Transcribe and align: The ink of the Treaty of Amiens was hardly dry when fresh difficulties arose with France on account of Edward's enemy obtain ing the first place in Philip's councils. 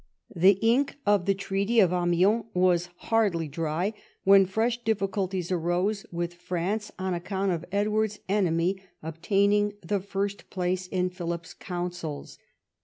The 0.35 0.53
ink 0.63 0.95
of 1.05 1.27
the 1.27 1.35
Treaty 1.35 1.79
of 1.79 1.93
Amiens 1.93 2.45
was 2.55 2.89
hardly 2.95 3.47
dry 3.47 3.93
when 4.23 4.47
fresh 4.47 4.83
difficulties 4.83 5.51
arose 5.51 6.07
with 6.11 6.33
France 6.33 6.91
on 6.97 7.13
account 7.13 7.51
of 7.51 7.65
Edward's 7.71 8.17
enemy 8.27 8.81
obtain 9.03 9.53
ing 9.53 9.73
the 9.83 9.99
first 9.99 10.49
place 10.49 10.87
in 10.87 11.11
Philip's 11.11 11.53
councils. 11.53 12.39